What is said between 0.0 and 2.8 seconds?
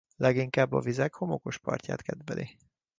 Leginkább a vizek homokos partját kedveli.